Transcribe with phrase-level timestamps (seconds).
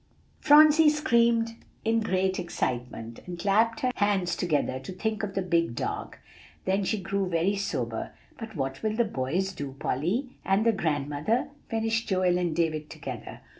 [0.39, 5.75] Phronsie screamed in great excitement, and clapped her hands together to think of the big
[5.75, 6.17] dog.
[6.65, 8.11] Then she grew very sober.
[8.39, 13.41] "But what will the boys do, Polly?" "And the grandmother?" finished Joel and David together.